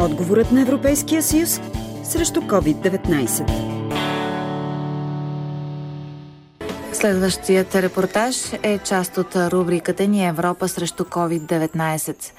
Отговорът 0.00 0.52
на 0.52 0.60
Европейския 0.60 1.22
съюз 1.22 1.60
срещу 2.04 2.40
COVID-19. 2.40 3.50
Следващият 6.92 7.74
репортаж 7.74 8.52
е 8.62 8.78
част 8.78 9.18
от 9.18 9.36
рубриката 9.36 10.06
ни 10.06 10.26
Европа 10.26 10.68
срещу 10.68 11.04
COVID-19. 11.04 12.32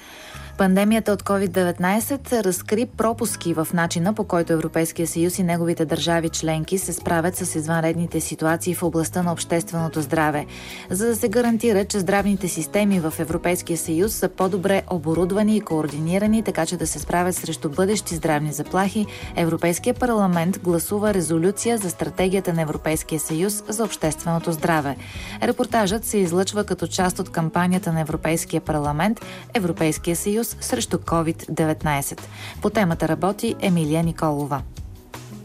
Пандемията 0.60 1.12
от 1.12 1.24
COVID-19 1.24 2.44
разкри 2.44 2.86
пропуски 2.86 3.54
в 3.54 3.68
начина 3.74 4.14
по 4.14 4.24
който 4.24 4.54
Европейския 4.54 5.08
съюз 5.08 5.40
и 5.40 5.44
неговите 5.44 5.86
държави 5.86 6.30
членки 6.30 6.78
се 6.78 6.94
справят 6.94 7.36
с 7.36 7.56
извънредните 7.56 8.22
ситуации 8.22 8.76
в 8.76 8.84
областта 8.84 9.24
на 9.24 9.32
общественото 9.32 10.02
здраве. 10.02 10.46
За 10.90 11.08
да 11.08 11.16
се 11.16 11.30
гарантира, 11.30 11.86
че 11.86 12.00
здравните 12.00 12.48
системи 12.48 13.00
в 13.00 13.14
Европейския 13.20 13.78
съюз 13.78 14.14
са 14.14 14.30
по-добре 14.30 14.82
оборудвани 14.90 15.58
и 15.58 15.62
координирани, 15.62 16.44
така 16.44 16.66
че 16.66 16.78
да 16.78 16.88
се 16.88 17.00
справят 17.00 17.36
срещу 17.36 17.70
бъдещи 17.70 18.16
здравни 18.16 18.54
заплахи, 18.54 19.06
Европейския 19.36 19.94
парламент 19.94 20.60
гласува 20.60 21.14
резолюция 21.14 21.78
за 21.78 21.90
стратегията 21.90 22.54
на 22.54 22.62
Европейския 22.62 23.20
съюз 23.20 23.64
за 23.68 23.84
общественото 23.84 24.52
здраве. 24.52 24.96
Репортажът 25.44 26.06
се 26.06 26.18
излъчва 26.18 26.64
като 26.64 26.88
част 26.88 27.20
от 27.20 27.30
кампанията 27.30 27.94
на 27.94 28.02
Европейския 28.02 28.62
парламент 28.62 29.26
Европейския 29.54 30.16
съюз 30.16 30.49
срещу 30.62 30.98
COVID-19. 30.98 32.20
По 32.62 32.70
темата 32.70 33.08
работи 33.08 33.56
Емилия 33.62 34.04
Николова. 34.04 34.62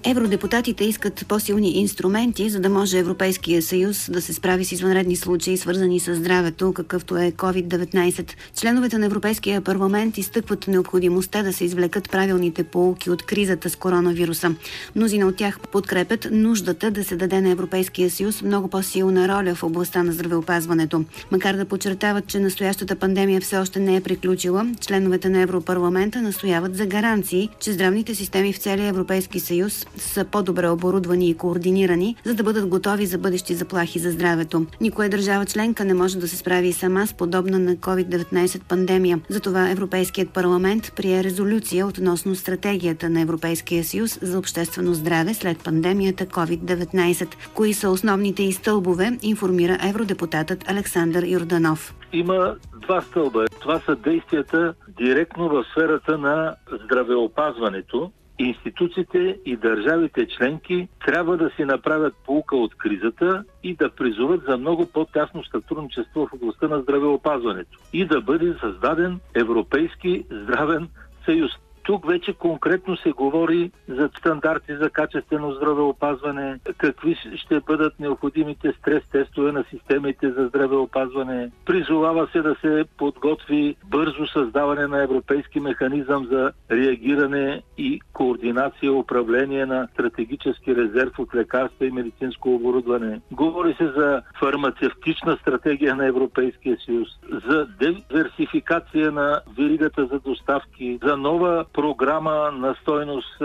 Евродепутатите 0.06 0.84
искат 0.84 1.24
по-силни 1.28 1.78
инструменти, 1.78 2.50
за 2.50 2.60
да 2.60 2.68
може 2.68 2.98
Европейския 2.98 3.62
съюз 3.62 4.10
да 4.10 4.22
се 4.22 4.32
справи 4.32 4.64
с 4.64 4.72
извънредни 4.72 5.16
случаи, 5.16 5.56
свързани 5.56 6.00
с 6.00 6.14
здравето, 6.14 6.72
какъвто 6.72 7.16
е 7.16 7.32
COVID-19. 7.32 8.32
Членовете 8.56 8.98
на 8.98 9.06
Европейския 9.06 9.60
парламент 9.60 10.18
изтъкват 10.18 10.68
необходимостта 10.68 11.42
да 11.42 11.52
се 11.52 11.64
извлекат 11.64 12.10
правилните 12.10 12.64
полуки 12.64 13.10
от 13.10 13.22
кризата 13.22 13.70
с 13.70 13.76
коронавируса. 13.76 14.54
Мнозина 14.96 15.26
от 15.26 15.36
тях 15.36 15.58
подкрепят 15.72 16.28
нуждата 16.30 16.90
да 16.90 17.04
се 17.04 17.16
даде 17.16 17.40
на 17.40 17.50
Европейския 17.50 18.10
съюз 18.10 18.42
много 18.42 18.68
по-силна 18.68 19.28
роля 19.28 19.54
в 19.54 19.62
областта 19.62 20.02
на 20.02 20.12
здравеопазването. 20.12 21.04
Макар 21.30 21.56
да 21.56 21.64
подчертават, 21.64 22.26
че 22.26 22.40
настоящата 22.40 22.96
пандемия 22.96 23.40
все 23.40 23.56
още 23.56 23.80
не 23.80 23.96
е 23.96 24.00
приключила, 24.00 24.66
членовете 24.80 25.28
на 25.28 25.40
Европарламента 25.40 26.22
настояват 26.22 26.76
за 26.76 26.86
гаранции, 26.86 27.48
че 27.60 27.72
здравните 27.72 28.14
системи 28.14 28.52
в 28.52 28.58
целия 28.58 28.88
Европейски 28.88 29.40
съюз 29.40 29.86
са 29.96 30.24
по-добре 30.24 30.68
оборудвани 30.68 31.30
и 31.30 31.34
координирани, 31.34 32.16
за 32.24 32.34
да 32.34 32.42
бъдат 32.42 32.68
готови 32.68 33.06
за 33.06 33.18
бъдещи 33.18 33.54
заплахи 33.54 33.98
за 33.98 34.10
здравето. 34.10 34.66
Никоя 34.80 35.08
държава 35.08 35.46
членка 35.46 35.84
не 35.84 35.94
може 35.94 36.18
да 36.18 36.28
се 36.28 36.36
справи 36.36 36.72
сама 36.72 37.06
с 37.06 37.14
подобна 37.14 37.58
на 37.58 37.76
COVID-19 37.76 38.62
пандемия. 38.64 39.20
Затова 39.28 39.70
Европейският 39.70 40.30
парламент 40.30 40.92
прие 40.96 41.24
резолюция 41.24 41.86
относно 41.86 42.34
стратегията 42.34 43.10
на 43.10 43.20
Европейския 43.20 43.84
съюз 43.84 44.18
за 44.22 44.38
обществено 44.38 44.94
здраве 44.94 45.34
след 45.34 45.64
пандемията 45.64 46.26
COVID-19. 46.26 47.34
Кои 47.54 47.74
са 47.74 47.90
основните 47.90 48.42
и 48.42 48.52
стълбове, 48.52 49.18
информира 49.22 49.78
евродепутатът 49.88 50.70
Александър 50.70 51.22
Йорданов. 51.22 51.94
Има 52.12 52.54
два 52.82 53.00
стълба. 53.00 53.44
Това 53.60 53.80
са 53.80 53.96
действията 53.96 54.74
директно 54.98 55.48
в 55.48 55.64
сферата 55.70 56.18
на 56.18 56.54
здравеопазването 56.84 58.10
институциите 58.38 59.38
и 59.46 59.56
държавите 59.56 60.26
членки 60.26 60.88
трябва 61.06 61.36
да 61.36 61.50
си 61.56 61.64
направят 61.64 62.14
полука 62.24 62.56
от 62.56 62.74
кризата 62.74 63.44
и 63.62 63.74
да 63.74 63.90
призоват 63.90 64.42
за 64.48 64.56
много 64.58 64.86
по-тясно 64.86 65.44
сътрудничество 65.44 66.26
в 66.26 66.32
областта 66.32 66.68
на 66.68 66.80
здравеопазването 66.82 67.78
и 67.92 68.06
да 68.06 68.20
бъде 68.20 68.54
създаден 68.60 69.20
Европейски 69.34 70.24
здравен 70.30 70.88
съюз. 71.24 71.50
Тук 71.84 72.06
вече 72.06 72.32
конкретно 72.32 72.96
се 72.96 73.10
говори 73.10 73.70
за 73.88 74.10
стандарти 74.18 74.76
за 74.76 74.90
качествено 74.90 75.52
здравеопазване, 75.52 76.58
какви 76.78 77.16
ще 77.36 77.60
бъдат 77.60 78.00
необходимите 78.00 78.72
стрес 78.78 79.02
тестове 79.12 79.52
на 79.52 79.64
системите 79.70 80.32
за 80.32 80.46
здравеопазване. 80.46 81.50
Призовава 81.66 82.28
се 82.32 82.42
да 82.42 82.56
се 82.60 82.84
подготви 82.98 83.76
бързо 83.84 84.26
създаване 84.26 84.86
на 84.86 85.02
европейски 85.02 85.60
механизъм 85.60 86.26
за 86.30 86.52
реагиране 86.70 87.62
и 87.78 88.00
координация 88.12 88.92
управление 88.92 89.66
на 89.66 89.88
стратегически 89.92 90.76
резерв 90.76 91.18
от 91.18 91.34
лекарства 91.34 91.86
и 91.86 91.90
медицинско 91.90 92.54
оборудване. 92.54 93.20
Говори 93.32 93.74
се 93.78 93.86
за 93.86 94.22
фармацевтична 94.38 95.36
стратегия 95.40 95.96
на 95.96 96.06
Европейския 96.06 96.76
съюз, 96.84 97.08
за 97.48 97.66
диверсификация 97.80 99.12
на 99.12 99.40
виригата 99.56 100.06
за 100.06 100.20
доставки, 100.20 100.98
за 101.04 101.16
нова 101.16 101.64
програма 101.74 102.50
на 102.52 102.74
стойност 102.82 103.38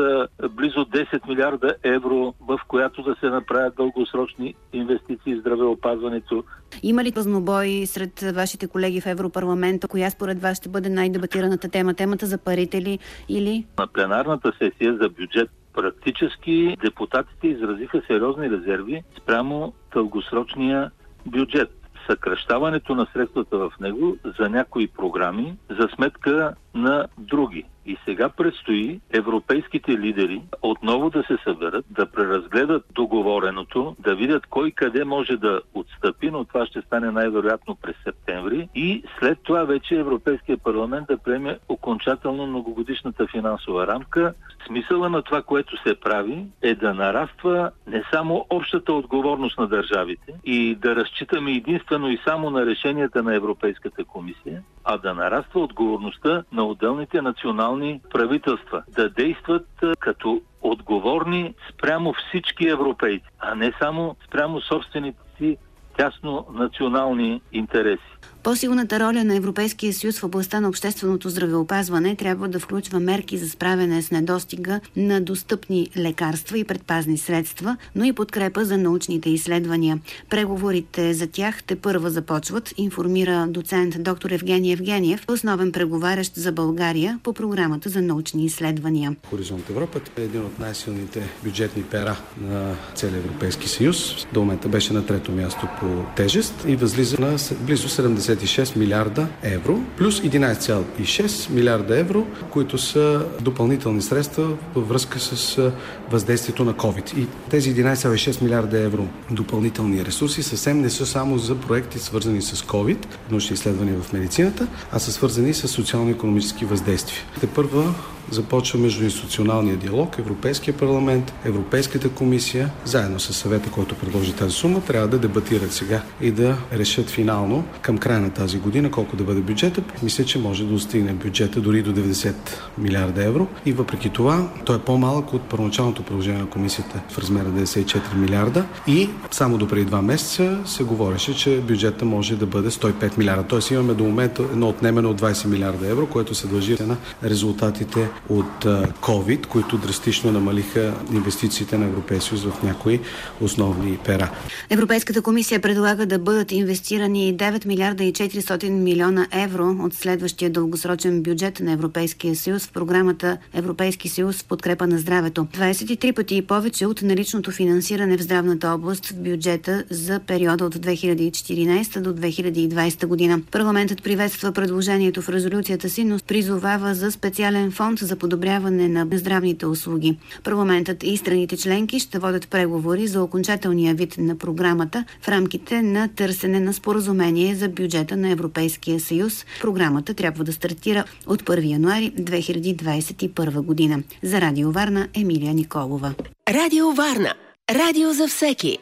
близо 0.52 0.80
10 0.86 1.28
милиарда 1.28 1.76
евро, 1.84 2.34
в 2.40 2.60
която 2.68 3.04
да 3.04 3.16
се 3.20 3.30
направят 3.30 3.76
дългосрочни 3.76 4.56
инвестиции 4.74 5.36
в 5.36 5.40
здравеопазването. 5.40 6.44
Има 6.84 7.04
ли 7.04 7.12
пъзнобой 7.12 7.84
сред 7.86 8.20
вашите 8.36 8.68
колеги 8.68 9.02
в 9.02 9.06
Европарламента? 9.06 9.88
Коя 9.88 10.10
според 10.10 10.42
вас 10.42 10.58
ще 10.58 10.70
бъде 10.70 10.90
най-дебатираната 10.90 11.70
тема? 11.70 11.94
Темата 11.94 12.26
за 12.26 12.38
парите 12.38 12.82
ли 12.82 13.00
или? 13.30 13.66
На 13.80 13.88
пленарната 13.88 14.52
сесия 14.58 14.98
за 15.02 15.10
бюджет 15.10 15.50
практически 15.74 16.78
депутатите 16.84 17.48
изразиха 17.48 18.02
сериозни 18.08 18.50
резерви 18.50 19.04
спрямо 19.18 19.74
дългосрочния 19.94 20.92
бюджет 21.26 21.70
съкръщаването 22.10 22.96
на 22.96 23.08
средствата 23.14 23.58
в 23.58 23.72
него 23.80 24.18
за 24.40 24.50
някои 24.50 24.88
програми 24.88 25.58
за 25.70 25.88
сметка 25.96 26.54
на 26.74 27.08
други. 27.18 27.66
И 27.90 27.98
сега 28.06 28.30
предстои 28.30 29.00
европейските 29.14 29.92
лидери 29.92 30.42
отново 30.62 31.10
да 31.10 31.24
се 31.24 31.38
съберат, 31.44 31.86
да 31.90 32.06
преразгледат 32.06 32.86
договореното, 32.96 33.96
да 34.00 34.16
видят 34.16 34.46
кой 34.46 34.72
къде 34.72 35.06
може 35.06 35.38
да 35.38 35.62
отстъпи, 35.74 36.32
но 36.32 36.46
това 36.46 36.66
ще 36.66 36.82
стане 36.82 37.12
най-вероятно 37.12 37.76
през 37.76 37.96
септември. 38.04 38.70
И 38.76 39.04
след 39.20 39.40
това 39.44 39.64
вече 39.64 39.96
Европейския 39.96 40.58
парламент 40.58 41.08
да 41.08 41.18
приеме 41.18 41.60
окончателно 41.70 42.48
многогодишната 42.48 43.28
финансова 43.28 43.88
рамка. 43.88 44.34
Смисъла 44.68 45.10
на 45.10 45.22
това, 45.22 45.42
което 45.42 45.82
се 45.88 45.96
прави, 45.96 46.46
е 46.62 46.76
да 46.76 46.94
нараства 46.94 47.72
не 47.88 48.04
само 48.14 48.46
общата 48.50 48.94
отговорност 48.94 49.60
на 49.60 49.68
държавите 49.68 50.34
и 50.44 50.76
да 50.76 50.96
разчитаме 50.96 51.52
единствено 51.52 52.10
и 52.10 52.20
само 52.26 52.50
на 52.50 52.66
решенията 52.66 53.24
на 53.24 53.36
Европейската 53.36 54.04
комисия, 54.04 54.64
а 54.84 54.98
да 54.98 55.14
нараства 55.14 55.60
отговорността 55.60 56.44
на 56.52 56.66
отделните 56.66 57.22
национални 57.22 57.79
правителства, 58.12 58.84
да 58.96 59.10
действат 59.10 59.68
като 60.00 60.42
отговорни 60.62 61.54
спрямо 61.74 62.14
всички 62.14 62.68
европейци, 62.68 63.26
а 63.40 63.56
не 63.56 63.74
само 63.82 64.16
спрямо 64.28 64.62
собствените 64.62 65.20
си 65.38 65.58
тясно 65.98 66.46
национални 66.54 67.42
интереси. 67.52 68.04
По-силната 68.44 69.00
роля 69.00 69.24
на 69.24 69.36
Европейския 69.36 69.94
съюз 69.94 70.20
в 70.20 70.24
областта 70.24 70.60
на 70.60 70.70
общественото 70.70 71.30
здравеопазване 71.30 72.16
трябва 72.16 72.48
да 72.48 72.60
включва 72.60 73.00
мерки 73.00 73.38
за 73.38 73.50
справяне 73.50 74.02
с 74.02 74.12
недостига 74.12 74.80
на 74.96 75.22
достъпни 75.22 75.90
лекарства 75.98 76.58
и 76.58 76.64
предпазни 76.64 77.18
средства, 77.18 77.78
но 77.96 78.04
и 78.04 78.14
подкрепа 78.14 78.66
за 78.66 78.78
научните 78.78 79.30
изследвания. 79.30 80.00
Преговорите 80.30 81.14
за 81.14 81.28
тях 81.28 81.64
те 81.64 81.76
първа 81.76 82.10
започват, 82.10 82.74
информира 82.78 83.48
доцент 83.50 84.04
доктор 84.04 84.30
Евгений 84.30 84.74
Евгениев, 84.74 85.26
основен 85.28 85.72
преговарящ 85.72 86.36
за 86.36 86.52
България 86.52 87.20
по 87.24 87.34
програмата 87.34 87.90
за 87.90 88.02
научни 88.02 88.46
изследвания. 88.46 89.16
Хоризонт 89.30 89.70
Европа 89.70 90.00
е 90.18 90.22
един 90.22 90.42
от 90.42 90.60
най-силните 90.60 91.30
бюджетни 91.44 91.84
пера 91.84 92.18
на 92.42 92.76
целия 92.96 93.18
Европейски 93.18 93.70
съюз. 93.70 94.28
До 94.34 94.40
момента 94.40 94.68
беше 94.68 94.94
на 94.94 95.06
трето 95.06 95.32
място 95.32 95.68
по 95.80 96.04
тежест 96.16 96.64
и 96.68 96.76
възлиза 96.76 97.18
на 97.20 97.38
близо 97.62 97.90
70 97.90 98.29
56 98.30 98.76
милиарда 98.76 99.28
евро, 99.44 99.80
плюс 99.98 100.22
11,6 100.22 101.50
милиарда 101.50 102.00
евро, 102.00 102.28
които 102.52 102.78
са 102.78 103.26
допълнителни 103.42 104.02
средства 104.02 104.58
във 104.76 104.90
връзка 104.90 105.20
с 105.20 105.72
въздействието 106.12 106.66
на 106.66 106.74
COVID. 106.74 107.18
И 107.18 107.28
тези 107.50 107.76
11,6 107.76 108.42
милиарда 108.42 108.80
евро 108.80 109.08
допълнителни 109.32 110.06
ресурси 110.06 110.44
съвсем 110.44 110.82
не 110.82 110.90
са 110.90 111.06
само 111.06 111.38
за 111.38 111.56
проекти 111.56 112.00
свързани 112.00 112.42
с 112.42 112.56
COVID, 112.56 113.06
научни 113.32 113.54
изследвания 113.54 114.02
в 114.02 114.14
медицината, 114.14 114.68
а 114.92 115.00
са 115.00 115.12
свързани 115.12 115.54
с 115.54 115.68
социално-економически 115.68 116.66
въздействия. 116.66 117.24
Те 117.40 117.48
първа 117.48 117.94
започва 118.32 118.80
междуинституционалния 118.80 119.78
диалог. 119.78 120.16
Европейския 120.20 120.74
парламент, 120.78 121.34
Европейската 121.46 122.10
комисия, 122.10 122.70
заедно 122.86 123.20
с 123.20 123.34
съвета, 123.34 123.72
който 123.72 123.96
предложи 123.96 124.34
тази 124.34 124.52
сума, 124.52 124.82
трябва 124.82 125.08
да 125.08 125.20
дебатират 125.20 125.74
сега 125.74 126.02
и 126.22 126.32
да 126.32 126.58
решат 126.74 127.10
финално 127.10 127.64
към 127.82 127.98
края 127.98 128.20
на 128.20 128.30
тази 128.30 128.60
година 128.60 128.92
колко 128.92 129.16
да 129.16 129.24
бъде 129.24 129.42
бюджета. 129.42 129.82
Мисля, 130.04 130.26
че 130.26 130.40
може 130.40 130.64
да 130.64 130.70
достигне 130.70 131.14
бюджета 131.14 131.62
дори 131.62 131.82
до 131.82 131.94
90 131.94 132.34
милиарда 132.78 133.24
евро 133.24 133.48
и 133.66 133.72
въпреки 133.72 134.10
това 134.10 134.50
той 134.66 134.76
е 134.76 134.80
по-малък 134.80 135.34
от 135.34 135.42
първоначалното 135.42 136.04
предложение 136.04 136.42
на 136.42 136.50
комисията 136.50 137.02
в 137.10 137.18
размер 137.18 137.42
на 137.42 137.66
94 137.66 138.16
милиарда 138.16 138.66
и 138.88 139.10
само 139.32 139.58
до 139.58 139.68
преди 139.68 139.86
два 139.86 140.02
месеца 140.02 140.58
се 140.66 140.84
говореше, 140.84 141.36
че 141.36 141.58
бюджета 141.58 142.06
може 142.06 142.36
да 142.36 142.46
бъде 142.46 142.70
105 142.70 143.18
милиарда. 143.18 143.44
Тоест 143.44 143.72
имаме 143.72 143.94
до 143.94 144.04
момента 144.04 144.44
едно 144.44 144.70
отнемане 144.70 145.08
от 145.08 145.22
20 145.22 145.48
милиарда 145.48 145.88
евро, 145.88 146.08
което 146.08 146.36
се 146.36 146.48
дължи 146.48 146.78
на 146.88 146.98
резултатите 147.24 148.10
от 148.30 148.66
COVID, 149.02 149.46
които 149.46 149.78
драстично 149.78 150.32
намалиха 150.32 150.94
инвестициите 151.14 151.78
на 151.78 151.86
Европейския 151.86 152.38
съюз 152.38 152.54
в 152.54 152.64
някои 152.64 153.00
основни 153.42 153.98
пера. 153.98 154.32
Европейската 154.70 155.22
комисия 155.22 155.60
предлага 155.60 156.06
да 156.06 156.20
бъдат 156.20 156.52
инвестирани 156.52 157.38
9 157.38 157.66
милиарда 157.66 158.04
и 158.04 158.14
400 158.14 158.70
милиона 158.70 159.28
евро 159.32 159.76
от 159.80 159.94
следващия 159.94 160.50
дългосрочен 160.50 161.24
бюджет 161.24 161.60
на 161.60 161.72
Европейския 161.72 162.36
съюз 162.36 162.66
в 162.66 162.72
програмата 162.72 163.38
Европейски 163.54 164.10
съюз 164.10 164.36
в 164.36 164.46
подкрепа 164.46 164.88
на 164.88 164.98
здравето. 164.98 165.46
23 165.46 166.16
пъти 166.16 166.36
и 166.36 166.42
повече 166.42 166.86
от 166.86 167.02
наличното 167.02 167.52
финансиране 167.52 168.18
в 168.18 168.22
здравната 168.22 168.68
област 168.68 169.06
в 169.06 169.16
бюджета 169.16 169.84
за 169.90 170.20
периода 170.20 170.66
от 170.66 170.76
2014 170.76 172.00
до 172.00 172.14
2020 172.14 173.06
година. 173.06 173.42
Парламентът 173.52 174.04
приветства 174.04 174.52
предложението 174.52 175.22
в 175.22 175.30
резолюцията 175.30 175.90
си, 175.90 176.04
но 176.04 176.18
призовава 176.28 176.96
за 176.96 177.12
специален 177.12 177.72
за 178.06 178.16
подобряване 178.16 178.88
на 178.88 179.08
здравните 179.14 179.66
услуги. 179.66 180.18
Парламентът 180.44 181.04
и 181.04 181.18
страните 181.18 181.58
членки 181.58 182.00
ще 182.00 182.20
водят 182.20 182.48
преговори 182.48 183.08
за 183.08 183.24
окончателния 183.24 183.96
вид 183.96 184.16
на 184.18 184.38
програмата 184.38 185.06
в 185.22 185.28
рамките 185.28 185.82
на 185.82 186.08
търсене 186.08 186.60
на 186.60 186.74
споразумение 186.74 187.56
за 187.56 187.70
бюджета 187.70 188.18
на 188.18 188.30
Европейския 188.30 189.00
съюз. 189.00 189.46
Програмата 189.62 190.14
трябва 190.14 190.44
да 190.44 190.54
стартира 190.54 191.04
от 191.28 191.44
1 191.44 191.72
януари 191.72 192.12
2021 192.12 193.62
година. 193.62 194.04
За 194.24 194.42
Радио 194.42 194.72
Варна 194.72 195.08
Емилия 195.14 195.54
Николова. 195.54 196.14
Радио 196.50 196.92
Варна. 196.92 197.34
Радио 197.70 198.14
за 198.14 198.28
всеки. 198.28 198.80